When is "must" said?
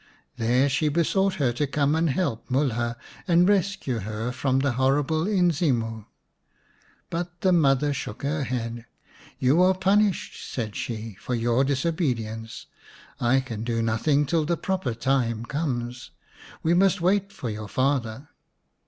16.73-16.99